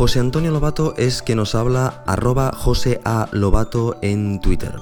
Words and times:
José 0.00 0.18
Antonio 0.18 0.50
Lobato 0.50 0.94
es 0.96 1.20
que 1.20 1.34
nos 1.34 1.54
habla 1.54 2.02
arroba 2.06 2.52
José 2.56 3.02
A. 3.04 3.28
Lobato 3.32 3.98
en 4.00 4.40
Twitter. 4.40 4.76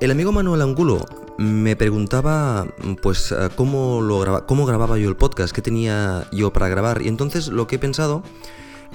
El 0.00 0.10
amigo 0.10 0.32
Manuel 0.32 0.62
Angulo 0.62 1.06
me 1.38 1.76
preguntaba 1.76 2.66
pues 3.02 3.32
cómo, 3.54 4.00
lo 4.00 4.44
cómo 4.48 4.66
grababa 4.66 4.98
yo 4.98 5.08
el 5.08 5.14
podcast, 5.14 5.54
qué 5.54 5.62
tenía 5.62 6.26
yo 6.32 6.52
para 6.52 6.68
grabar 6.68 7.02
y 7.02 7.06
entonces 7.06 7.46
lo 7.46 7.68
que 7.68 7.76
he 7.76 7.78
pensado 7.78 8.24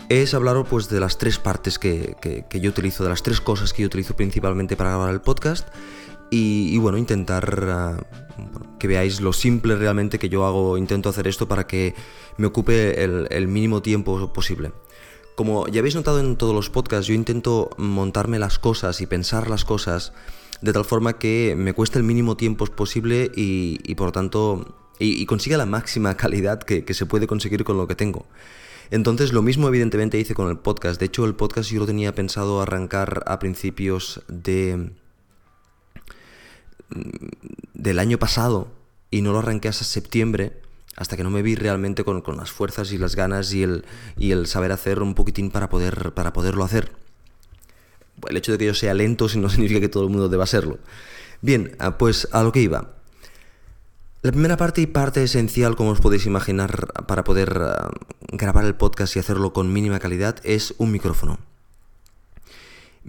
es 0.09 0.33
hablar 0.33 0.61
pues 0.65 0.89
de 0.89 0.99
las 0.99 1.17
tres 1.17 1.39
partes 1.39 1.79
que, 1.79 2.17
yo 2.51 2.69
utilizo, 2.69 3.05
de 3.05 3.09
las 3.09 3.23
tres 3.23 3.39
cosas 3.39 3.71
que 3.71 3.83
yo 3.83 3.85
utilizo 3.85 4.17
principalmente 4.17 4.75
para 4.75 4.89
grabar 4.89 5.13
el 5.13 5.21
podcast 5.21 5.65
y, 6.29 6.77
bueno, 6.77 6.97
intentar 6.97 7.67
ah, 7.69 7.97
que 8.79 8.87
veáis 8.87 9.21
lo 9.21 9.33
simple 9.33 9.75
realmente 9.75 10.19
que 10.19 10.29
yo 10.29 10.45
hago, 10.45 10.77
intento 10.77 11.09
hacer 11.09 11.27
esto 11.27 11.47
para 11.47 11.67
que 11.67 11.95
me 12.37 12.47
ocupe 12.47 13.03
el, 13.03 13.47
mínimo 13.47 13.81
tiempo 13.81 14.31
posible. 14.33 14.71
Como 15.35 15.67
ya 15.67 15.79
habéis 15.79 15.95
notado 15.95 16.19
en 16.19 16.35
todos 16.35 16.53
los 16.53 16.69
podcasts, 16.69 17.07
yo 17.07 17.13
intento 17.13 17.69
montarme 17.77 18.39
las 18.39 18.59
cosas 18.59 19.01
y 19.01 19.05
pensar 19.05 19.49
las 19.49 19.65
cosas 19.65 20.13
de 20.61 20.73
tal 20.73 20.85
forma 20.85 21.19
que 21.19 21.53
me 21.55 21.73
cueste 21.73 21.99
el 21.99 22.03
mínimo 22.03 22.35
tiempo 22.35 22.65
posible 22.65 23.31
y, 23.35 23.95
por 23.95 24.07
lo 24.07 24.11
tanto 24.11 24.75
y, 24.99 25.25
consiga 25.27 25.57
la 25.57 25.67
máxima 25.67 26.17
calidad 26.17 26.61
que, 26.61 26.83
que, 26.83 26.93
se 26.93 27.05
puede 27.05 27.27
conseguir 27.27 27.63
con 27.63 27.77
lo 27.77 27.87
que 27.87 27.95
tengo. 27.95 28.25
Entonces 28.89 29.33
lo 29.33 29.41
mismo 29.41 29.67
evidentemente 29.67 30.17
hice 30.17 30.33
con 30.33 30.49
el 30.49 30.57
podcast. 30.57 30.99
De 30.99 31.07
hecho 31.07 31.25
el 31.25 31.35
podcast 31.35 31.69
yo 31.69 31.81
lo 31.81 31.85
tenía 31.85 32.15
pensado 32.15 32.61
arrancar 32.61 33.23
a 33.27 33.37
principios 33.37 34.21
de 34.27 34.91
del 37.73 37.99
año 37.99 38.17
pasado 38.17 38.69
y 39.11 39.21
no 39.21 39.31
lo 39.31 39.39
arranqué 39.39 39.67
hasta 39.67 39.83
septiembre, 39.83 40.61
hasta 40.95 41.15
que 41.15 41.23
no 41.23 41.29
me 41.29 41.41
vi 41.41 41.55
realmente 41.55 42.03
con, 42.03 42.23
las 42.37 42.51
fuerzas 42.51 42.91
y 42.91 42.97
las 42.97 43.15
ganas 43.15 43.53
y 43.53 43.63
el, 43.63 43.85
y 44.17 44.31
el 44.31 44.47
saber 44.47 44.71
hacer 44.71 45.01
un 45.01 45.13
poquitín 45.13 45.51
para, 45.51 45.69
poder, 45.69 46.13
para 46.13 46.33
poderlo 46.33 46.63
hacer. 46.63 46.91
El 48.27 48.37
hecho 48.37 48.51
de 48.51 48.57
que 48.57 48.65
yo 48.65 48.73
sea 48.73 48.93
lento 48.93 49.27
no 49.35 49.49
significa 49.49 49.79
que 49.79 49.89
todo 49.89 50.03
el 50.03 50.09
mundo 50.09 50.29
deba 50.29 50.45
serlo. 50.45 50.79
Bien, 51.41 51.75
ah, 51.79 51.97
pues 51.97 52.27
a 52.31 52.43
lo 52.43 52.51
que 52.51 52.61
iba. 52.61 52.95
La 54.23 54.31
primera 54.31 54.57
parte 54.57 54.81
y 54.81 54.87
parte 54.87 55.23
esencial, 55.23 55.75
como 55.75 55.91
os 55.91 56.01
podéis 56.01 56.25
imaginar, 56.25 56.87
para 57.05 57.23
poder 57.23 57.57
ah, 57.61 57.91
grabar 58.31 58.65
el 58.65 58.75
podcast 58.75 59.15
y 59.15 59.19
hacerlo 59.19 59.53
con 59.53 59.71
mínima 59.71 59.99
calidad 59.99 60.37
es 60.43 60.73
un 60.79 60.91
micrófono. 60.91 61.39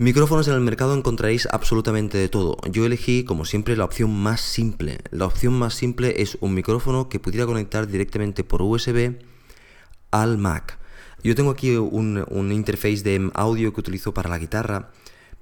Micrófonos 0.00 0.46
en 0.46 0.54
el 0.54 0.60
mercado 0.60 0.94
encontraréis 0.94 1.48
absolutamente 1.50 2.18
de 2.18 2.28
todo. 2.28 2.56
Yo 2.70 2.86
elegí, 2.86 3.24
como 3.24 3.44
siempre, 3.44 3.76
la 3.76 3.84
opción 3.84 4.14
más 4.14 4.40
simple. 4.40 4.98
La 5.10 5.26
opción 5.26 5.54
más 5.54 5.74
simple 5.74 6.22
es 6.22 6.38
un 6.40 6.54
micrófono 6.54 7.08
que 7.08 7.18
pudiera 7.18 7.46
conectar 7.46 7.88
directamente 7.88 8.44
por 8.44 8.62
USB 8.62 9.16
al 10.12 10.38
Mac. 10.38 10.78
Yo 11.24 11.34
tengo 11.34 11.50
aquí 11.50 11.74
un, 11.74 12.52
interface 12.52 13.02
de 13.02 13.28
audio 13.34 13.74
que 13.74 13.80
utilizo 13.80 14.14
para 14.14 14.30
la 14.30 14.38
guitarra, 14.38 14.92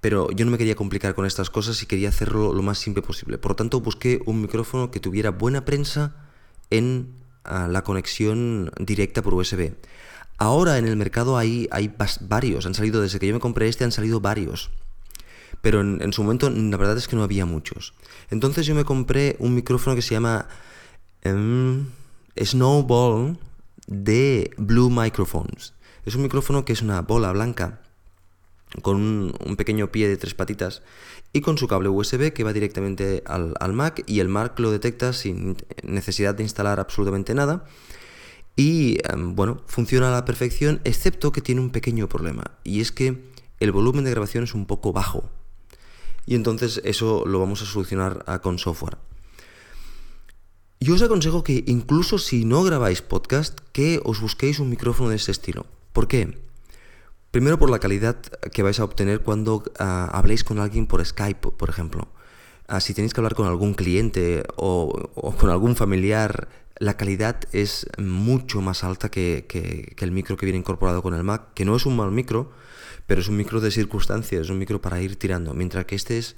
pero 0.01 0.31
yo 0.31 0.47
no 0.47 0.53
me 0.53 0.57
quería 0.57 0.75
complicar 0.75 1.15
con 1.15 1.27
estas 1.27 1.51
cosas 1.51 1.83
y 1.83 1.87
quería 1.87 2.09
hacerlo 2.09 2.55
lo 2.55 2.63
más 2.63 2.79
simple 2.79 3.03
posible. 3.03 3.37
Por 3.37 3.51
lo 3.51 3.57
tanto, 3.57 3.83
busqué 3.83 4.23
un 4.25 4.41
micrófono 4.41 4.91
que 4.91 5.01
tuviera 5.01 5.33
buena 5.33 5.67
prensa 5.67 6.17
en 6.71 7.13
ah, 7.45 7.69
la 7.71 7.85
conexión 7.85 8.71
directa 8.79 9.21
por 9.21 9.35
USB. 9.35 9.75
Ahora 10.39 10.79
en 10.79 10.87
el 10.87 10.97
mercado 10.97 11.39
hay, 11.39 11.69
hay 11.71 11.95
varios, 12.21 12.67
han 12.67 12.75
salido 12.75 13.01
desde 13.01 13.19
que 13.19 13.27
yo 13.27 13.35
me 13.35 13.41
compré 13.41 13.69
este, 13.69 13.85
han 13.85 13.93
salido 13.93 14.21
varios. 14.21 14.71
Pero 15.63 15.81
en, 15.81 16.13
su 16.13 16.23
momento 16.23 16.51
la 16.51 16.77
verdad 16.77 16.97
es 16.97 17.09
que 17.09 17.17
no 17.17 17.23
había 17.23 17.47
muchos. 17.47 17.95
Entonces 18.31 18.67
yo 18.67 18.75
me 18.75 18.85
compré 18.85 19.37
un 19.39 19.55
micrófono 19.55 19.97
que 19.97 20.03
se 20.03 20.15
llama 20.15 20.47
em, 21.23 21.87
Snowball 22.39 23.39
de 23.87 24.51
Blue 24.59 24.91
Microphones. 24.91 25.73
Es 26.05 26.15
un 26.15 26.23
micrófono 26.23 26.65
que 26.65 26.73
es 26.73 26.83
una 26.83 27.01
bola 27.01 27.33
blanca 27.33 27.81
con 28.83 28.97
un, 28.97 29.57
pequeño 29.57 29.91
pie 29.91 30.09
de 30.09 30.17
tres 30.17 30.35
patitas 30.35 30.83
y 31.33 31.41
con 31.41 31.57
su 31.57 31.67
cable 31.67 31.89
USB 31.89 32.33
que 32.33 32.45
va 32.45 32.53
directamente 32.53 33.23
al, 33.27 33.55
al 33.59 33.73
Mac 33.73 34.03
y 34.07 34.21
el 34.21 34.29
Mac 34.29 34.59
lo 34.59 34.71
detecta 34.71 35.13
sin 35.13 35.57
necesidad 35.83 36.35
de 36.35 36.43
instalar 36.43 36.79
absolutamente 36.79 37.35
nada 37.35 37.65
y 38.57 38.99
em, 39.05 39.37
bueno, 39.37 39.63
funciona 39.67 40.09
a 40.09 40.13
la 40.13 40.25
perfección, 40.25 40.81
excepto 40.85 41.31
que 41.31 41.43
tiene 41.43 41.61
un 41.61 41.71
pequeño 41.71 42.09
problema, 42.09 42.53
y 42.65 42.81
es 42.81 42.91
que 42.91 43.23
el 43.61 43.73
volumen 43.73 44.05
de 44.05 44.11
grabación 44.11 44.45
es 44.45 44.55
un 44.55 44.67
poco 44.67 44.93
bajo. 44.93 45.31
Y 46.25 46.35
entonces 46.35 46.81
eso 46.85 47.25
lo 47.27 47.39
vamos 47.39 47.63
a 47.63 47.67
solucionar 47.67 48.25
ah, 48.27 48.41
con 48.41 48.59
software. 48.59 48.99
Yo 50.81 50.95
os 50.95 51.03
aconsejo 51.03 51.45
que 51.45 51.65
incluso 51.67 52.19
si 52.19 52.45
no 52.45 52.63
grabáis 52.63 53.01
podcast, 53.01 53.61
que 53.73 54.01
os 54.05 54.21
busquéis 54.21 54.59
un 54.59 54.69
micrófono 54.69 55.11
de 55.11 55.17
ese 55.17 55.33
estilo. 55.33 55.67
¿Por 55.93 56.09
qué? 56.09 56.39
Primero 57.31 57.59
por 57.59 57.71
la 57.71 57.79
calidad 57.79 58.21
que 58.53 58.63
vais 58.63 58.81
a 58.81 58.85
obtener 58.85 59.21
cuando 59.21 59.63
ah, 59.79 60.11
habléis 60.13 60.45
con 60.45 60.59
alguien 60.59 60.87
por 60.87 61.05
Skype, 61.05 61.53
por 61.53 61.69
ejemplo. 61.69 62.09
Ah, 62.69 62.81
si 62.81 62.95
tenéis 62.95 63.15
que 63.15 63.21
hablar 63.21 63.35
con 63.35 63.47
algún 63.47 63.75
cliente 63.75 64.45
o, 64.57 65.11
con 65.39 65.51
algún 65.51 65.77
familiar 65.77 66.49
la 66.79 66.97
calidad 66.97 67.41
es 67.53 67.87
mucho 67.97 68.61
más 68.61 68.85
alta 68.85 69.09
que, 69.09 69.95
el 69.99 70.11
micro 70.11 70.37
que 70.37 70.47
viene 70.47 70.59
incorporado 70.59 71.03
con 71.03 71.15
el 71.15 71.23
Mac, 71.23 71.55
que 71.55 71.65
no 71.65 71.77
es 71.77 71.87
un 71.87 71.97
mal 71.97 72.11
micro, 72.11 72.51
pero 73.07 73.21
es 73.21 73.29
un 73.29 73.37
micro 73.37 73.61
de 73.61 73.71
circunstancias, 73.71 74.43
es 74.43 74.51
un 74.51 74.59
micro 74.59 74.83
para 74.83 75.01
ir 75.01 75.17
tirando, 75.17 75.55
mientras 75.55 75.87
que 75.87 75.95
este 75.95 76.19
es 76.19 76.37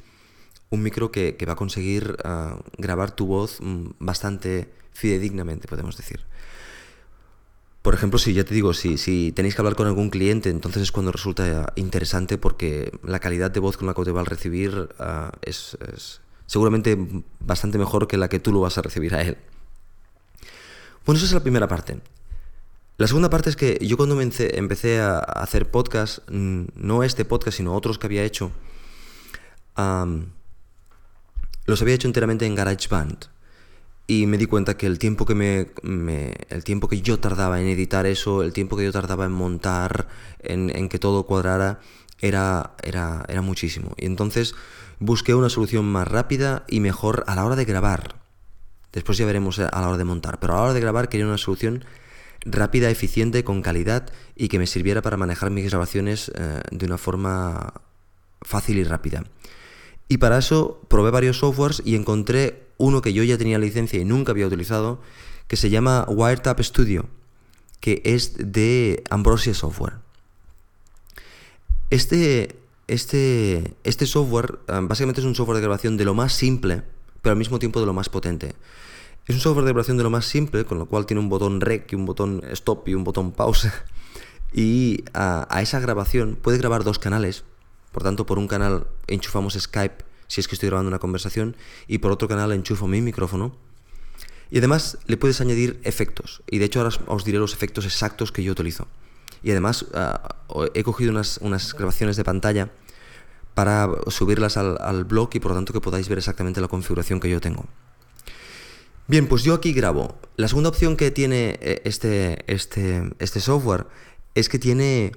un 0.71 0.83
micro 0.83 1.11
que, 1.11 1.37
va 1.49 1.55
a 1.55 1.57
conseguir 1.57 2.17
ah, 2.25 2.61
grabar 2.77 3.11
tu 3.11 3.27
voz 3.27 3.59
mm, 3.61 3.93
bastante 3.99 4.71
fidedignamente, 4.93 5.67
podemos 5.67 5.97
decir. 5.97 6.21
Por 7.83 7.95
ejemplo, 7.95 8.19
si 8.19 8.35
ya 8.35 8.45
te 8.45 8.55
digo, 8.55 8.75
si, 8.75 9.33
tenéis 9.33 9.55
que 9.55 9.61
hablar 9.61 9.77
con 9.77 9.87
algún 9.87 10.11
cliente, 10.11 10.51
entonces 10.51 10.83
es 10.83 10.93
cuando 10.93 11.13
resulta 11.13 11.73
interesante 11.77 12.37
porque 12.37 12.93
la 13.03 13.21
calidad 13.21 13.51
de 13.51 13.61
voz 13.61 13.77
con 13.77 13.87
la 13.87 13.95
que 13.95 14.03
te 14.03 14.11
va 14.13 14.23
a 14.23 14.25
recibir 14.25 14.89
ah, 14.99 15.33
es 15.43 15.79
seguramente 16.47 16.99
bastante 17.41 17.79
mejor 17.79 18.09
que 18.09 18.17
la 18.17 18.29
que 18.29 18.41
tú 18.41 18.53
lo 18.53 18.61
vas 18.61 18.79
a 18.79 18.83
recibir 18.83 19.15
a 19.15 19.23
él. 19.23 19.39
Bueno, 21.07 21.19
esa 21.19 21.27
es 21.27 21.33
la 21.33 21.41
primera 21.41 21.69
parte. 21.69 22.01
La 22.99 23.07
segunda 23.07 23.31
parte 23.31 23.49
es 23.49 23.55
que 23.55 23.79
yo 23.81 23.97
cuando 23.97 24.21
empecé 24.21 25.01
a 25.01 25.19
hacer 25.21 25.71
podcast, 25.71 26.19
mm, 26.29 26.65
no 26.75 27.05
este 27.05 27.25
podcast, 27.25 27.59
sino 27.59 27.75
otros 27.75 27.97
que 27.97 28.07
había 28.07 28.25
hecho, 28.25 28.51
los 31.67 31.81
había 31.81 31.95
hecho 31.95 32.09
enteramente 32.09 32.45
en 32.45 32.57
GarageBand. 32.57 33.27
Y 34.11 34.27
me 34.27 34.39
di 34.39 34.47
cuenta 34.47 34.79
que 34.79 34.87
el 34.87 34.99
tiempo 34.99 35.27
que, 35.27 35.35
me, 35.35 35.67
el 36.49 36.65
tiempo 36.65 36.89
que 36.89 37.03
yo 37.03 37.21
tardaba 37.21 37.61
en 37.61 37.69
editar 37.69 38.07
eso, 38.07 38.43
el 38.43 38.55
tiempo 38.55 38.75
que 38.75 38.85
yo 38.85 38.91
tardaba 38.91 39.27
en 39.27 39.33
montar, 39.33 40.09
en, 40.39 40.89
que 40.89 40.99
todo 40.99 41.27
cuadrara, 41.27 41.81
era, 42.19 42.75
era, 42.83 43.27
era 43.29 43.43
muchísimo. 43.43 43.93
Y 43.99 44.07
entonces 44.07 44.55
busqué 44.99 45.35
una 45.35 45.51
solución 45.51 45.85
más 45.85 46.09
rápida 46.09 46.65
y 46.69 46.81
mejor 46.81 47.23
a 47.27 47.35
la 47.35 47.45
hora 47.45 47.55
de 47.55 47.67
grabar. 47.67 48.17
Después 48.95 49.19
ya 49.19 49.27
veremos 49.27 49.59
a 49.59 49.79
la 49.79 49.89
hora 49.89 49.99
de 49.99 50.05
montar. 50.05 50.41
Pero 50.41 50.55
a 50.55 50.57
la 50.57 50.63
hora 50.63 50.73
de 50.73 50.81
grabar 50.81 51.11
quería 51.11 51.27
una 51.27 51.37
solución 51.37 51.85
rápida, 52.47 52.89
eficiente, 52.89 53.45
con 53.45 53.61
calidad 53.61 54.11
y 54.35 54.49
que 54.49 54.59
me 54.59 54.67
sirviera 54.67 55.03
para 55.03 55.19
manejar 55.19 55.51
mis 55.51 55.69
grabaciones 55.69 56.33
eh, 56.35 56.63
de 56.71 56.87
una 56.87 56.97
forma 56.97 57.75
fácil 58.41 58.79
y 58.79 58.85
rápida. 58.85 59.25
Y 60.09 60.17
para 60.17 60.39
eso 60.39 60.81
probé 60.89 61.11
varios 61.11 61.41
softwares 61.41 61.83
y 61.85 61.95
encontré 61.95 62.68
uno 62.79 63.03
que 63.03 63.13
yo 63.13 63.23
ya 63.23 63.37
tenía 63.37 63.59
licencia 63.59 64.01
y 64.01 64.05
nunca 64.05 64.33
había 64.33 64.47
utilizado, 64.47 65.01
que 65.47 65.57
se 65.57 65.71
llama 65.71 66.07
Wiretap 66.09 66.61
Studio, 66.61 67.07
que 67.81 68.01
es 68.05 68.35
de 68.39 69.05
Ambrosia 69.11 69.55
Software. 69.55 69.95
Este, 71.91 72.57
este, 72.87 73.75
este 73.85 74.07
software 74.07 74.59
eh, 74.69 74.81
básicamente 74.83 75.21
es 75.21 75.27
un 75.27 75.35
software 75.35 75.57
de 75.57 75.63
grabación 75.63 75.97
de 75.97 76.05
lo 76.05 76.15
más 76.15 76.33
simple, 76.33 76.83
pero 77.23 77.33
al 77.33 77.39
mismo 77.39 77.59
tiempo 77.59 77.81
de 77.81 77.87
lo 77.87 77.93
más 77.93 78.09
potente. 78.09 78.55
Es 79.27 79.35
un 79.35 79.41
software 79.41 79.65
de 79.67 79.73
grabación 79.73 79.97
de 79.97 80.05
lo 80.05 80.11
más 80.11 80.25
simple, 80.25 80.65
con 80.65 80.79
lo 80.79 80.87
cual 80.87 81.05
tiene 81.05 81.21
un 81.21 81.29
botón 81.29 81.61
rec 81.61 81.93
y 81.93 81.97
un 81.97 82.07
botón 82.07 82.43
stop 82.53 82.89
y 82.89 82.95
un 82.95 83.05
botón 83.05 83.33
pause. 83.33 83.71
Y 84.51 85.05
a, 85.13 85.47
esa 85.61 85.79
grabación 85.79 86.39
puede 86.41 86.57
grabar 86.57 86.83
dos 86.83 86.99
canales. 86.99 87.45
Por 87.93 88.03
tanto, 88.03 88.25
por 88.25 88.39
un 88.39 88.49
canal 88.49 88.87
enchufamos 89.07 89.53
Skype 89.53 90.08
si 90.29 90.41
es 90.41 90.47
que 90.47 90.55
estoy 90.55 90.69
grabando 90.69 90.89
una 90.89 91.01
conversación 91.01 91.57
y 91.89 91.99
por 91.99 92.13
otro 92.13 92.29
canal 92.29 92.53
enchufo 92.53 92.87
mi 92.87 93.01
micrófono. 93.01 93.57
Y 94.51 94.59
además 94.59 94.99
le 95.07 95.17
puedes 95.17 95.41
añadir 95.41 95.81
efectos. 95.83 96.43
Y 96.49 96.59
de 96.59 96.67
hecho 96.67 96.81
ahora 96.81 96.97
os 97.07 97.25
diré 97.25 97.39
los 97.39 97.53
efectos 97.53 97.85
exactos 97.85 98.33
que 98.33 98.43
yo 98.43 98.53
utilizo. 98.53 98.87
Y 99.43 99.51
además 99.51 99.87
ah, 99.95 100.37
he 100.75 100.83
cogido 100.85 101.11
unas, 101.11 101.39
unas 101.39 101.75
grabaciones 101.75 102.17
de 102.17 102.25
pantalla 102.25 102.71
para 103.55 103.91
subirlas 104.07 104.57
al, 104.57 105.05
blog 105.05 105.31
y 105.33 105.41
por 105.41 105.51
lo 105.51 105.57
tanto 105.57 105.73
que 105.73 105.81
podáis 105.81 106.09
ver 106.09 106.19
exactamente 106.19 106.61
la 106.61 106.69
configuración 106.69 107.19
que 107.19 107.29
yo 107.29 107.41
tengo. 107.41 107.67
Bien, 109.09 109.27
pues 109.27 109.43
yo 109.43 109.55
aquí 109.55 109.73
grabo. 109.73 110.17
La 110.37 110.49
segunda 110.49 110.69
opción 110.69 110.97
que 110.97 111.11
tiene 111.11 111.59
eh, 111.61 111.83
este, 111.85 112.45
este, 112.47 113.11
este 113.19 113.41
software 113.41 113.87
es 114.37 114.49
que 114.49 114.59
tiene 114.59 115.13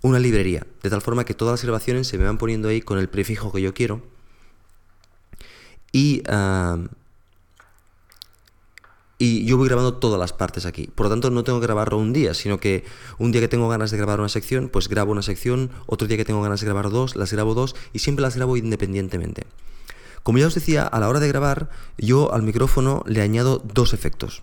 una 0.00 0.18
librería, 0.18 0.66
de 0.82 0.90
tal 0.90 1.02
forma 1.02 1.24
que 1.24 1.34
todas 1.34 1.52
las 1.52 1.62
grabaciones 1.64 2.06
se 2.06 2.16
me 2.16 2.24
van 2.24 2.38
poniendo 2.38 2.68
ahí 2.68 2.80
con 2.80 2.98
el 2.98 3.08
prefijo 3.08 3.52
que 3.52 3.60
yo 3.60 3.74
quiero. 3.74 4.13
Y, 5.94 6.24
y 9.16 9.44
yo 9.46 9.56
voy 9.56 9.68
grabando 9.68 9.94
todas 9.94 10.18
las 10.18 10.32
partes 10.32 10.66
aquí. 10.66 10.88
Por 10.92 11.06
lo 11.06 11.10
tanto, 11.10 11.30
no 11.30 11.44
tengo 11.44 11.60
que 11.60 11.66
grabarlo 11.66 11.98
un 11.98 12.12
día, 12.12 12.34
sino 12.34 12.58
que 12.58 12.84
un 13.18 13.30
día 13.30 13.40
que 13.40 13.46
tengo 13.46 13.68
ganas 13.68 13.92
de 13.92 13.96
grabar 13.96 14.18
una 14.18 14.28
sección, 14.28 14.68
pues 14.68 14.88
grabo 14.88 15.12
una 15.12 15.22
sección, 15.22 15.70
otro 15.86 16.08
día 16.08 16.16
que 16.16 16.24
tengo 16.24 16.42
ganas 16.42 16.58
de 16.60 16.66
grabar 16.66 16.90
dos, 16.90 17.14
las 17.14 17.32
grabo 17.32 17.54
dos 17.54 17.76
y 17.92 18.00
siempre 18.00 18.24
las 18.24 18.34
grabo 18.34 18.56
independientemente. 18.56 19.46
Como 20.24 20.38
ya 20.38 20.48
os 20.48 20.56
decía, 20.56 20.82
a 20.82 20.98
la 20.98 21.08
hora 21.08 21.20
de 21.20 21.28
grabar, 21.28 21.70
yo 21.96 22.34
al 22.34 22.42
micrófono 22.42 23.04
le 23.06 23.22
añado 23.22 23.62
dos 23.62 23.94
efectos. 23.94 24.42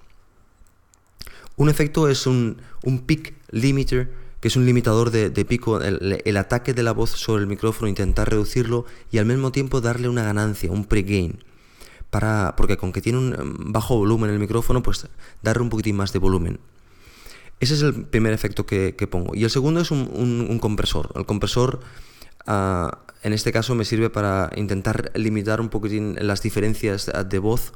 Un 1.57 1.67
efecto 1.67 2.07
es 2.07 2.25
un, 2.25 2.61
un 2.81 3.01
peak 3.01 3.33
limiter, 3.49 4.13
que 4.41 4.47
es 4.47 4.55
un 4.55 4.65
limitador 4.65 5.11
de, 5.11 5.45
pico, 5.45 5.79
el, 5.79 6.37
ataque 6.37 6.73
de 6.73 6.83
la 6.83 6.91
voz 6.91 7.11
sobre 7.11 7.43
el 7.43 7.47
micrófono, 7.47 7.87
intentar 7.87 8.29
reducirlo 8.29 8.85
y 9.11 9.19
al 9.19 9.25
mismo 9.25 9.51
tiempo 9.51 9.81
darle 9.81 10.09
una 10.09 10.23
ganancia, 10.23 10.71
un 10.71 10.85
pregain 10.85 11.43
para, 12.09 12.55
porque 12.57 12.75
con 12.75 12.91
que 12.91 13.01
tiene 13.01 13.19
un 13.19 13.33
em, 13.33 13.71
bajo 13.71 13.95
volumen 13.95 14.31
el 14.31 14.39
micrófono, 14.39 14.81
pues 14.81 15.07
darle 15.43 15.61
un 15.61 15.69
poquitín 15.69 15.95
más 15.95 16.11
de 16.11 16.19
volumen. 16.19 16.59
Ese 17.59 17.75
es 17.75 17.83
el 17.83 18.05
primer 18.05 18.33
efecto 18.33 18.65
que, 18.65 18.93
pongo. 19.09 19.35
Y 19.35 19.43
el 19.43 19.51
segundo 19.51 19.81
es 19.81 19.91
un, 19.91 20.57
compresor. 20.59 21.11
El 21.15 21.27
compresor, 21.27 21.79
ah, 22.47 23.03
en 23.21 23.33
este 23.33 23.51
caso, 23.51 23.75
me 23.75 23.85
sirve 23.85 24.09
para 24.09 24.49
intentar 24.55 25.11
limitar 25.13 25.61
un 25.61 25.69
poquitín 25.69 26.17
las 26.19 26.41
diferencias 26.41 27.11
de 27.29 27.39
voz 27.39 27.73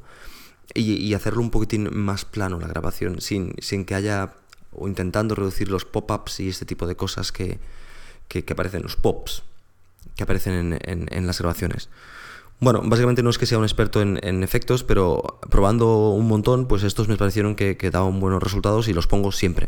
y, 0.73 1.13
hacerlo 1.13 1.41
un 1.41 1.51
poquitín 1.51 1.89
más 1.95 2.25
plano 2.25 2.59
la 2.59 2.68
grabación, 2.68 3.21
sin, 3.21 3.53
sin 3.59 3.85
que 3.85 3.94
haya, 3.94 4.33
o 4.77 4.88
intentando 4.88 5.36
reducir 5.36 5.69
los 5.69 5.86
pop-ups 5.86 6.39
y 6.39 6.50
este 6.50 6.66
tipo 6.66 6.88
de 6.88 6.95
cosas 6.95 7.31
que, 7.31 7.60
que, 8.27 8.44
aparecen, 8.51 8.83
los 8.83 8.95
pops 8.95 9.44
que 10.16 10.24
aparecen 10.24 10.80
en 10.83 11.27
las 11.27 11.39
grabaciones. 11.39 11.89
Bueno, 12.60 12.81
básicamente 12.86 13.22
no 13.22 13.30
es 13.30 13.38
que 13.38 13.45
sea 13.45 13.57
un 13.57 13.66
experto 13.66 14.01
en, 14.01 14.44
efectos, 14.44 14.83
pero 14.83 15.39
probando 15.50 16.10
un 16.12 16.27
montón, 16.27 16.68
pues 16.68 16.83
estos 16.83 17.07
me 17.10 17.18
parecieron 17.18 17.56
que, 17.56 17.75
daban 17.92 18.19
buenos 18.19 18.42
resultados 18.42 18.88
y 18.88 18.94
los 18.94 19.07
pongo 19.07 19.31
siempre. 19.31 19.68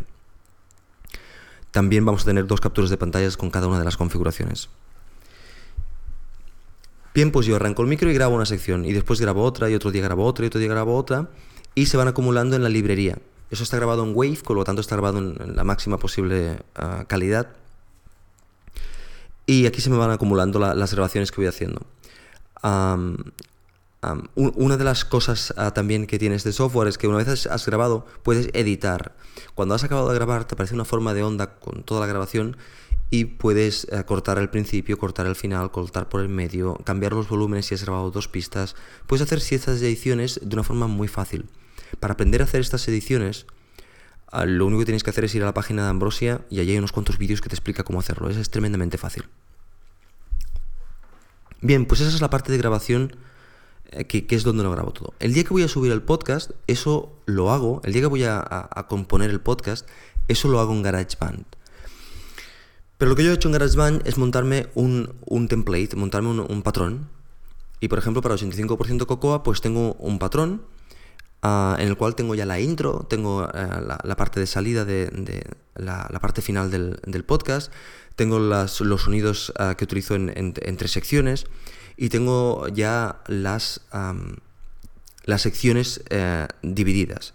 También 1.71 2.05
vamos 2.05 2.23
a 2.23 2.25
tener 2.25 2.47
dos 2.47 2.61
capturas 2.61 2.89
de 2.89 2.97
pantallas 2.97 3.35
con 3.35 3.51
cada 3.51 3.67
una 3.67 3.79
de 3.79 3.85
las 3.85 3.97
configuraciones. 3.97 4.69
Bien, 7.13 7.31
pues 7.31 7.45
yo 7.45 7.55
arranco 7.55 7.81
el 7.81 7.87
micro 7.87 8.09
y 8.09 8.13
grabo 8.13 8.35
una 8.35 8.45
sección, 8.45 8.85
y 8.85 8.93
después 8.93 9.19
grabo 9.19 9.43
otra, 9.43 9.69
y 9.69 9.75
otro 9.75 9.91
día 9.91 10.03
grabo 10.03 10.23
otra, 10.23 10.45
y 10.45 10.47
otro 10.47 10.59
día 10.59 10.69
grabo 10.69 10.95
otra, 10.95 11.29
y 11.75 11.87
se 11.87 11.97
van 11.97 12.07
acumulando 12.07 12.55
en 12.55 12.63
la 12.63 12.69
librería. 12.69 13.17
Eso 13.49 13.63
está 13.63 13.77
grabado 13.77 14.03
en 14.03 14.13
Wave, 14.15 14.39
con 14.43 14.55
lo 14.55 14.63
tanto 14.63 14.81
está 14.81 14.95
grabado 14.95 15.19
en, 15.19 15.55
la 15.55 15.63
máxima 15.63 15.97
posible 15.97 16.59
ah, 16.75 17.05
calidad. 17.07 17.49
Y 19.45 19.65
aquí 19.65 19.81
se 19.81 19.89
me 19.89 19.97
van 19.97 20.11
acumulando 20.11 20.59
las 20.59 20.93
grabaciones 20.93 21.31
que 21.31 21.37
voy 21.37 21.47
haciendo 21.47 21.85
una 24.35 24.77
de 24.77 24.83
las 24.83 25.05
cosas 25.05 25.53
ah, 25.57 25.73
también 25.73 26.07
que 26.07 26.19
tienes 26.19 26.43
de 26.43 26.53
software 26.53 26.87
es 26.87 26.97
que 26.97 27.07
una 27.07 27.17
vez 27.17 27.47
has, 27.47 27.65
grabado 27.65 28.05
puedes 28.23 28.49
editar. 28.53 29.15
Cuando 29.55 29.75
has 29.75 29.83
acabado 29.83 30.09
de 30.09 30.15
grabar 30.15 30.45
te 30.45 30.55
aparece 30.55 30.75
una 30.75 30.85
forma 30.85 31.13
de 31.13 31.23
onda 31.23 31.59
con 31.59 31.83
toda 31.83 32.01
la 32.01 32.07
grabación 32.07 32.57
y 33.09 33.25
puedes 33.25 33.85
eh, 33.85 34.03
cortar 34.05 34.37
al 34.37 34.49
principio, 34.49 34.97
cortar 34.97 35.25
al 35.27 35.35
final, 35.35 35.71
cortar 35.71 36.09
por 36.09 36.21
el 36.21 36.29
medio, 36.29 36.75
cambiar 36.83 37.13
los 37.13 37.29
volúmenes 37.29 37.67
si 37.67 37.75
has 37.75 37.83
grabado 37.83 38.11
dos 38.11 38.27
pistas. 38.27 38.75
Puedes 39.07 39.23
hacer 39.23 39.39
ciertas 39.39 39.81
ediciones 39.81 40.39
de 40.43 40.55
una 40.55 40.63
forma 40.63 40.87
muy 40.87 41.07
fácil. 41.07 41.45
Para 41.99 42.13
aprender 42.13 42.41
a 42.41 42.45
hacer 42.45 42.61
estas 42.61 42.87
ediciones, 42.87 43.45
ah, 44.31 44.45
lo 44.45 44.65
único 44.65 44.79
que 44.79 44.85
tienes 44.85 45.03
que 45.03 45.09
hacer 45.09 45.25
es 45.25 45.35
ir 45.35 45.43
a 45.43 45.45
la 45.45 45.53
página 45.53 45.83
de 45.83 45.89
Ambrosia 45.89 46.41
y 46.49 46.59
allí 46.59 46.71
hay 46.71 46.77
unos 46.77 46.91
cuantos 46.91 47.17
vídeos 47.17 47.41
que 47.41 47.49
te 47.49 47.55
explica 47.55 47.83
cómo 47.83 47.99
hacerlo. 47.99 48.29
es 48.29 48.49
tremendamente 48.49 48.97
fácil. 48.97 49.25
Bien, 51.61 51.85
pues 51.85 52.01
esa 52.01 52.13
es 52.13 52.21
la 52.21 52.29
parte 52.29 52.51
de 52.51 52.57
grabación 52.57 53.15
eh, 53.91 54.05
que, 54.05 54.25
es 54.35 54.43
donde 54.43 54.63
lo 54.63 54.71
grabo 54.71 54.91
todo. 54.91 55.13
El 55.19 55.33
día 55.33 55.43
que 55.43 55.49
voy 55.49 55.63
a 55.63 55.67
subir 55.67 55.91
el 55.91 56.01
podcast, 56.01 56.51
eso 56.67 57.15
lo 57.25 57.51
hago. 57.51 57.81
El 57.83 57.93
día 57.93 58.01
que 58.03 58.07
voy 58.07 58.23
a, 58.23 58.69
componer 58.89 59.29
el 59.29 59.39
podcast, 59.39 59.87
eso 60.27 60.49
lo 60.49 60.59
hago 60.59 60.73
en 60.73 60.83
GarageBand. 60.83 61.45
Pero 62.97 63.09
lo 63.09 63.15
que 63.15 63.23
yo 63.23 63.31
he 63.31 63.35
hecho 63.35 63.47
en 63.47 63.53
GarageBand 63.53 64.07
es 64.07 64.17
montarme 64.17 64.67
un, 64.75 65.47
template, 65.47 65.95
montarme 65.95 66.29
un, 66.29 66.61
patrón. 66.63 67.09
Y 67.79 67.87
por 67.87 67.99
ejemplo, 67.99 68.21
para 68.21 68.35
85% 68.35 69.05
Cocoa, 69.05 69.43
pues 69.43 69.61
tengo 69.61 69.93
un 69.93 70.19
patrón 70.19 70.61
ah, 71.41 71.75
en 71.79 71.87
el 71.87 71.97
cual 71.97 72.15
tengo 72.15 72.35
ya 72.35 72.45
la 72.45 72.59
intro, 72.59 73.05
tengo 73.09 73.47
eh, 73.53 73.67
la, 74.03 74.15
parte 74.15 74.39
de 74.39 74.47
salida 74.47 74.85
de, 74.85 75.09
la, 75.75 76.07
parte 76.21 76.41
final 76.41 76.71
del, 76.71 77.23
podcast, 77.25 77.71
tengo 78.15 78.39
los 78.39 79.01
sonidos 79.01 79.53
ah, 79.57 79.75
que 79.77 79.83
utilizo 79.83 80.15
en, 80.15 80.53
tres 80.53 80.91
secciones 80.91 81.45
y 81.97 82.09
tengo 82.09 82.67
ya 82.67 83.21
las, 83.27 83.81
las 85.25 85.41
secciones 85.41 86.03
eh, 86.09 86.47
divididas. 86.63 87.33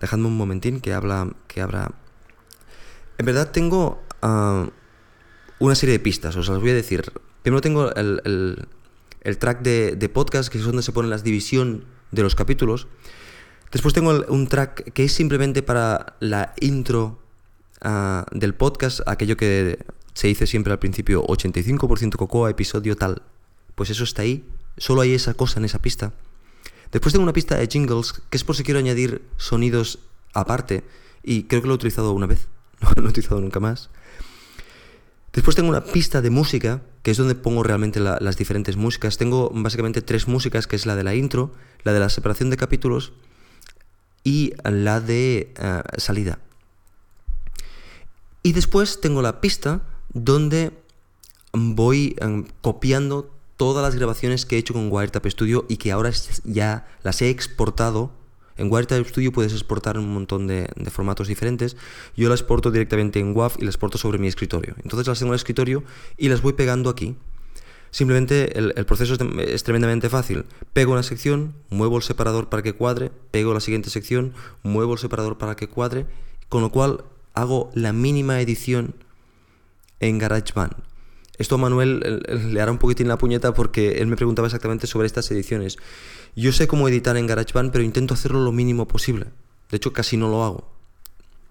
Dejadme 0.00 0.26
un 0.26 0.36
momentín 0.36 0.80
que, 0.80 0.92
habla, 0.92 1.30
que 1.46 1.60
abra... 1.60 1.92
En 3.16 3.26
verdad 3.26 3.52
tengo 3.52 4.02
ah, 4.22 4.68
una 5.58 5.74
serie 5.74 5.94
de 5.94 5.98
pistas, 6.00 6.36
os 6.36 6.48
las 6.48 6.60
voy 6.60 6.70
a 6.70 6.74
decir. 6.74 7.12
Primero 7.42 7.60
tengo 7.60 7.94
el, 7.94 8.66
track 9.38 9.62
de, 9.62 10.10
podcast, 10.12 10.50
que 10.50 10.58
es 10.58 10.64
donde 10.64 10.82
se 10.82 10.92
pone 10.92 11.08
la 11.08 11.18
división 11.18 11.84
de 12.10 12.22
los 12.22 12.34
capítulos. 12.34 12.86
Después 13.74 13.92
tengo 13.92 14.24
un 14.28 14.46
track 14.46 14.92
que 14.92 15.02
es 15.02 15.12
simplemente 15.12 15.60
para 15.64 16.14
la 16.20 16.54
intro 16.60 17.18
ah, 17.80 18.24
del 18.30 18.54
podcast, 18.54 19.00
aquello 19.04 19.36
que 19.36 19.84
se 20.14 20.28
dice 20.28 20.46
siempre 20.46 20.72
al 20.72 20.78
principio 20.78 21.26
85% 21.26 22.14
cocoa, 22.14 22.48
episodio 22.48 22.94
tal. 22.94 23.22
Pues 23.74 23.90
eso 23.90 24.04
está 24.04 24.22
ahí, 24.22 24.44
solo 24.78 25.00
hay 25.00 25.12
esa 25.12 25.34
cosa 25.34 25.58
en 25.58 25.64
esa 25.64 25.80
pista. 25.80 26.12
Después 26.92 27.12
tengo 27.12 27.24
una 27.24 27.32
pista 27.32 27.56
de 27.56 27.66
jingles, 27.66 28.12
que 28.30 28.36
es 28.36 28.44
por 28.44 28.54
si 28.54 28.62
quiero 28.62 28.78
añadir 28.78 29.22
sonidos 29.38 29.98
aparte, 30.34 30.84
y 31.24 31.42
creo 31.42 31.60
que 31.60 31.66
lo 31.66 31.74
he 31.74 31.76
utilizado 31.76 32.12
una 32.12 32.26
vez, 32.26 32.46
no 32.80 32.92
lo 32.94 33.08
he 33.08 33.10
utilizado 33.10 33.40
nunca 33.40 33.58
más. 33.58 33.90
Después 35.32 35.56
tengo 35.56 35.70
una 35.70 35.82
pista 35.82 36.22
de 36.22 36.30
música, 36.30 36.82
que 37.02 37.10
es 37.10 37.16
donde 37.16 37.34
pongo 37.34 37.64
realmente 37.64 37.98
las 37.98 38.36
diferentes 38.36 38.76
músicas. 38.76 39.18
Tengo 39.18 39.50
básicamente 39.52 40.00
tres 40.00 40.28
músicas, 40.28 40.68
que 40.68 40.76
es 40.76 40.86
la 40.86 40.94
de 40.94 41.02
la 41.02 41.16
intro, 41.16 41.50
la 41.82 41.92
de 41.92 41.98
la 41.98 42.08
separación 42.08 42.50
de 42.50 42.56
capítulos 42.56 43.12
y 44.24 44.54
la 44.64 45.00
de 45.00 45.52
eh, 45.56 45.82
salida. 45.98 46.38
Y 48.42 48.52
después 48.52 49.00
tengo 49.00 49.22
la 49.22 49.40
pista 49.40 49.82
donde 50.12 50.72
voy 51.52 52.16
em, 52.18 52.46
copiando 52.60 53.30
todas 53.56 53.82
las 53.82 53.94
grabaciones 53.94 54.46
que 54.46 54.56
he 54.56 54.58
hecho 54.58 54.74
con 54.74 54.90
Wiretap 54.90 55.26
Studio 55.26 55.64
y 55.68 55.76
que 55.76 55.92
ahora 55.92 56.10
ya 56.44 56.86
las 57.02 57.22
he 57.22 57.30
exportado. 57.30 58.10
En 58.56 58.70
Wiretap 58.70 59.06
Studio 59.06 59.32
puedes 59.32 59.52
exportar 59.52 59.98
un 59.98 60.12
montón 60.12 60.46
de, 60.46 60.68
formatos 60.90 61.28
diferentes. 61.28 61.76
Yo 62.16 62.28
las 62.28 62.40
exporto 62.40 62.70
directamente 62.70 63.20
en 63.20 63.36
WAV 63.36 63.52
y 63.58 63.64
las 63.64 63.74
exporto 63.74 63.98
sobre 63.98 64.18
mi 64.18 64.28
escritorio. 64.28 64.74
Entonces 64.82 65.06
las 65.06 65.18
tengo 65.18 65.30
en 65.30 65.34
el 65.34 65.38
escritorio 65.38 65.84
y 66.16 66.28
las 66.28 66.42
voy 66.42 66.52
pegando 66.52 66.90
aquí. 66.90 67.16
Simplemente 67.94 68.58
el, 68.58 68.86
proceso 68.86 69.14
es, 69.38 69.62
tremendamente 69.62 70.08
fácil. 70.08 70.46
Pego 70.72 70.90
una 70.90 71.04
sección, 71.04 71.54
muevo 71.70 71.96
el 71.96 72.02
separador 72.02 72.48
para 72.48 72.60
que 72.60 72.72
cuadre, 72.72 73.12
pego 73.30 73.54
la 73.54 73.60
siguiente 73.60 73.88
sección, 73.88 74.34
muevo 74.64 74.94
el 74.94 74.98
separador 74.98 75.38
para 75.38 75.54
que 75.54 75.68
cuadre, 75.68 76.04
con 76.48 76.62
lo 76.62 76.72
cual 76.72 77.04
hago 77.34 77.70
la 77.72 77.92
mínima 77.92 78.40
edición 78.40 78.96
en 80.00 80.18
GarageBand. 80.18 80.72
Esto 81.38 81.54
a 81.54 81.58
Manuel 81.58 82.20
le 82.26 82.60
hará 82.60 82.72
un 82.72 82.78
poquitín 82.78 83.06
la 83.06 83.16
puñeta 83.16 83.54
porque 83.54 83.98
él 83.98 84.08
me 84.08 84.16
preguntaba 84.16 84.48
exactamente 84.48 84.88
sobre 84.88 85.06
estas 85.06 85.30
ediciones. 85.30 85.76
Yo 86.34 86.50
sé 86.50 86.66
cómo 86.66 86.88
editar 86.88 87.16
en 87.16 87.28
GarageBand, 87.28 87.70
pero 87.70 87.84
intento 87.84 88.14
hacerlo 88.14 88.40
lo 88.40 88.50
mínimo 88.50 88.88
posible. 88.88 89.26
De 89.70 89.76
hecho, 89.76 89.92
casi 89.92 90.16
no 90.16 90.28
lo 90.28 90.42
hago. 90.42 90.68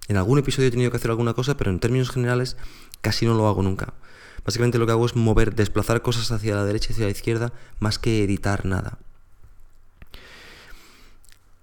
En 0.09 0.17
algún 0.17 0.39
episodio 0.39 0.67
he 0.67 0.71
tenido 0.71 0.91
que 0.91 0.97
hacer 0.97 1.09
alguna 1.09 1.35
cosa, 1.35 1.55
pero 1.55 1.71
en 1.71 1.79
términos 1.79 2.09
generales 2.09 2.57
casi 2.99 3.25
no 3.25 3.33
lo 3.33 3.47
hago 3.47 3.63
nunca. 3.63 3.93
Básicamente 4.45 4.77
lo 4.77 4.85
que 4.85 4.91
hago 4.91 5.05
es 5.05 5.15
mover, 5.15 5.55
desplazar 5.55 6.01
cosas 6.01 6.31
hacia 6.31 6.55
la 6.55 6.65
derecha 6.65 6.87
y 6.89 6.93
hacia 6.93 7.05
la 7.05 7.11
izquierda, 7.11 7.53
más 7.79 7.99
que 7.99 8.23
editar 8.23 8.65
nada. 8.65 8.97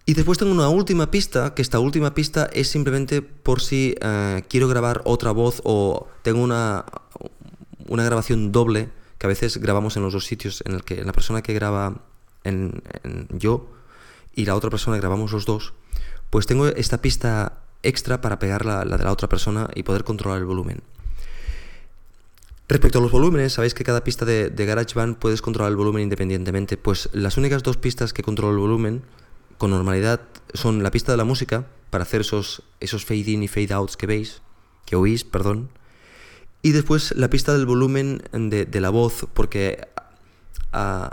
Y 0.07 0.15
después 0.15 0.39
tengo 0.39 0.53
una 0.53 0.69
última 0.69 1.11
pista, 1.11 1.55
que 1.55 1.63
esta 1.63 1.79
última 1.79 2.15
pista 2.15 2.51
es 2.53 2.69
simplemente 2.69 3.23
por 3.23 3.61
si 3.61 3.95
eh, 4.01 4.43
quiero 4.49 4.67
grabar 4.67 5.03
otra 5.05 5.31
voz 5.31 5.61
o 5.65 6.09
tengo 6.23 6.43
una, 6.43 6.85
una 7.87 8.05
grabación 8.05 8.51
doble, 8.51 8.89
que 9.19 9.27
a 9.27 9.29
veces 9.29 9.59
grabamos 9.59 9.97
en 9.97 10.03
los 10.03 10.13
dos 10.13 10.25
sitios, 10.25 10.63
en 10.67 10.73
el 10.73 10.83
que 10.83 11.05
la 11.05 11.13
persona 11.13 11.43
que 11.43 11.53
graba 11.53 12.01
yo 13.31 13.69
y 14.35 14.47
la 14.47 14.57
otra 14.57 14.71
persona 14.71 14.97
grabamos 14.97 15.31
los 15.33 15.45
dos, 15.45 15.75
pues 16.31 16.47
tengo 16.47 16.67
esta 16.67 17.03
pista 17.03 17.59
extra 17.83 18.21
para 18.21 18.39
pegar 18.39 18.65
la, 18.65 18.85
de 18.85 19.05
la 19.05 19.13
otra 19.13 19.29
persona 19.29 19.69
y 19.75 19.83
poder 19.83 20.05
controlar 20.05 20.39
el 20.39 20.47
volumen. 20.47 20.83
Respecto 22.71 23.01
a 23.01 23.03
los 23.03 23.11
volúmenes, 23.11 23.55
sabéis 23.55 23.75
que 23.75 23.83
cada 23.83 24.05
pista 24.05 24.25
de, 24.25 24.49
GarageBand 24.49 25.17
puedes 25.17 25.43
controlar 25.43 25.73
el 25.73 25.77
volumen 25.77 26.05
independientemente. 26.05 26.77
Pues 26.77 27.09
las 27.13 27.37
únicas 27.37 27.65
dos 27.65 27.77
pistas 27.77 28.13
que 28.13 28.23
controlo 28.23 28.53
el 28.53 28.61
volumen 28.61 29.03
con 29.59 29.73
normalidad 29.73 30.21
son 30.55 30.85
la 30.85 30.93
pista 30.93 31.11
de 31.11 31.19
la 31.19 31.25
música, 31.25 31.67
para 31.91 32.05
hacer 32.05 32.21
esos, 32.21 32.63
esos 32.79 33.05
fade 33.05 33.29
in 33.29 33.43
y 33.43 33.49
fade 33.49 33.75
outs 33.75 33.97
que 33.97 34.07
veis, 34.07 34.41
que 34.87 34.95
oís, 34.95 35.25
perdón, 35.25 35.69
y 36.63 36.71
después 36.71 37.13
la 37.17 37.29
pista 37.29 37.53
del 37.55 37.67
volumen 37.67 38.23
de, 38.31 38.81
la 38.81 38.91
voz, 38.91 39.27
porque 39.35 39.89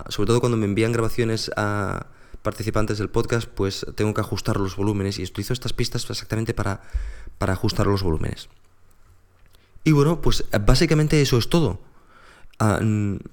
sobre 0.10 0.28
todo 0.28 0.40
cuando 0.40 0.58
me 0.58 0.66
envían 0.66 0.92
grabaciones 0.92 1.50
para 1.56 2.06
participantes 2.44 3.00
del 3.00 3.10
podcast, 3.10 3.50
pues 3.50 3.84
tengo 3.96 4.14
que 4.14 4.22
ajustar 4.22 4.58
los 4.58 4.76
volúmenes 4.76 5.18
y 5.18 5.24
utilizo 5.24 5.54
estas 5.54 5.74
pistas 5.74 6.08
exactamente 6.08 6.54
para, 6.54 6.82
para 7.40 7.54
ajustar 7.54 7.88
los 7.88 8.04
volúmenes. 8.04 8.48
Y 9.88 9.94
bueno, 9.94 10.20
pues 10.20 10.44
básicamente 10.66 11.22
eso 11.22 11.38
es 11.38 11.48
todo. 11.48 11.80
Ah, 12.60 12.82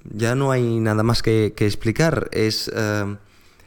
ya 0.04 0.36
no 0.36 0.52
hay 0.52 0.78
nada 0.78 1.02
más 1.02 1.20
que, 1.20 1.46
explicar. 1.46 2.28
Es 2.30 2.70
eh, 2.72 3.16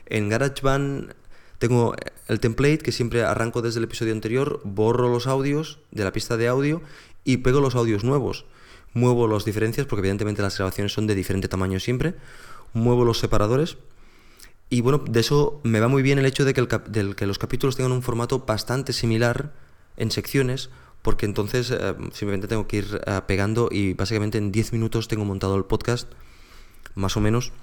en 0.06 0.29
GarageBand 0.29 1.13
tengo 1.58 1.96
el 2.29 2.39
template 2.39 2.77
que 2.77 2.94
siempre 2.94 3.25
arranco 3.25 3.62
desde 3.62 3.79
el 3.79 3.84
episodio 3.84 4.13
anterior, 4.13 4.62
borro 4.63 5.10
los 5.10 5.27
audios 5.27 5.79
de 5.91 6.06
la 6.06 6.13
pista 6.13 6.38
de 6.38 6.48
audio 6.48 6.82
y 7.25 7.36
pego 7.36 7.60
los 7.60 7.75
audios 7.75 8.06
nuevos. 8.06 8.46
Muevo 8.94 9.27
las 9.27 9.44
diferencias 9.44 9.86
porque 9.86 10.00
evidentemente 10.00 10.41
las 10.41 10.58
grabaciones 10.58 10.94
son 10.94 11.08
de 11.08 11.15
diferente 11.15 11.50
tamaño 11.50 11.82
siempre. 11.82 12.15
Muevo 12.72 13.03
los 13.03 13.20
separadores. 13.20 13.75
Y 14.70 14.79
bueno, 14.79 15.00
de 15.00 15.20
eso 15.20 15.60
me 15.63 15.82
va 15.82 15.89
muy 15.89 16.03
bien 16.03 16.20
el 16.20 16.25
hecho 16.25 16.46
de 16.46 16.53
que, 16.53 16.62
el 16.62 17.15
que 17.17 17.27
los 17.27 17.38
capítulos 17.38 17.75
tengan 17.75 17.91
un 17.91 18.01
formato 18.01 18.46
bastante 18.46 18.94
similar 18.94 19.51
en 19.98 20.10
secciones, 20.10 20.70
porque 21.07 21.25
entonces 21.25 21.71
eh, 21.71 21.95
simplemente 22.11 22.49
tengo 22.49 22.67
que 22.67 22.79
ir 22.79 23.01
eh, 23.05 23.21
pegando 23.25 23.69
y 23.71 23.93
básicamente 23.93 24.37
en 24.37 24.51
10 24.51 24.73
minutos 24.73 25.07
tengo 25.07 25.23
montado 25.23 25.55
el 25.55 25.63
podcast, 25.63 26.11
más 26.95 27.15
o 27.15 27.21
menos 27.21 27.53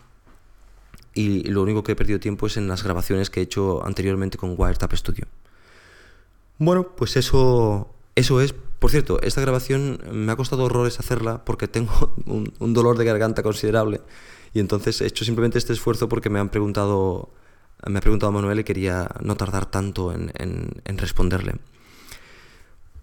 y 1.12 1.42
lo 1.50 1.60
único 1.60 1.82
que 1.82 1.92
he 1.92 1.94
perdido 1.94 2.18
tiempo 2.18 2.46
es 2.46 2.56
en 2.56 2.68
las 2.68 2.82
grabaciones 2.82 3.28
que 3.28 3.40
he 3.40 3.42
hecho 3.42 3.84
anteriormente 3.84 4.38
con 4.38 4.54
Wiretap 4.56 4.94
Studio. 4.94 5.26
Bueno, 6.56 6.96
pues 6.96 7.18
eso, 7.18 7.94
eso 8.14 8.40
es. 8.40 8.54
Por 8.78 8.90
cierto, 8.90 9.20
esta 9.20 9.42
grabación 9.42 10.00
me 10.10 10.32
ha 10.32 10.36
costado 10.36 10.64
horrores 10.64 10.98
hacerla 10.98 11.44
porque 11.44 11.68
tengo 11.68 12.14
un, 12.24 12.72
dolor 12.72 12.96
de 12.96 13.04
garganta 13.04 13.42
considerable 13.42 14.00
y 14.54 14.60
entonces 14.60 15.02
he 15.02 15.06
hecho 15.06 15.26
simplemente 15.26 15.58
este 15.58 15.74
esfuerzo 15.74 16.08
porque 16.08 16.30
me 16.30 16.38
han 16.38 16.48
preguntado, 16.48 17.28
me 17.86 17.98
ha 17.98 18.00
preguntado 18.00 18.32
Manuel 18.32 18.60
y 18.60 18.64
quería 18.64 19.10
no 19.20 19.36
tardar 19.36 19.66
tanto 19.70 20.12
en, 20.12 20.32
en 20.34 20.96
responderle. 20.96 21.56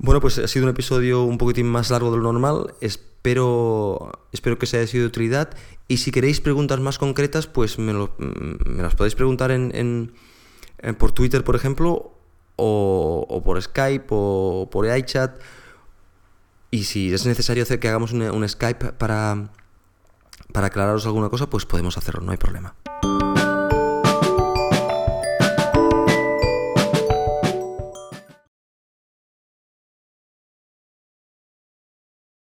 Bueno, 0.03 0.20
pues 0.20 0.39
ha 0.39 0.48
sido 0.48 0.65
un 0.65 0.72
episodio 0.72 1.24
un 1.24 1.38
poquitín 1.38 1.67
más 1.67 1.91
largo 1.91 2.10
de 2.10 2.17
lo 2.17 2.24
normal. 2.24 2.74
Espero, 2.81 4.12
espero 4.31 4.58
que 4.58 4.65
sea 4.65 4.79
haya 4.79 4.88
sido 4.88 5.03
de 5.03 5.10
utilidad. 5.10 5.51
Y 5.88 5.98
si 5.98 6.10
queréis 6.10 6.41
preguntas 6.41 6.79
más 6.79 6.98
concretas, 6.98 7.46
pues 7.46 7.77
me, 7.77 7.93
las 7.93 8.96
podéis 8.96 9.13
preguntar 9.13 9.51
en, 9.51 10.12
por 10.98 11.12
Twitter, 11.12 11.43
por 11.43 11.55
ejemplo, 11.55 12.13
o, 12.55 13.41
por 13.46 13.62
Skype, 13.62 14.08
o 14.10 14.67
por 14.72 14.88
iChat. 14.98 15.39
Y 16.72 16.86
si 16.86 17.13
es 17.13 17.27
necesario 17.27 17.62
hacer 17.62 17.79
que 17.79 17.88
hagamos 17.88 18.12
un, 18.12 18.50
Skype 18.50 18.93
para, 18.93 19.51
para 20.51 20.67
aclararos 20.67 21.05
alguna 21.05 21.29
cosa, 21.29 21.48
pues 21.48 21.67
podemos 21.67 21.96
hacerlo, 22.00 22.22
no 22.22 22.31
hay 22.31 22.38
problema. 22.38 22.74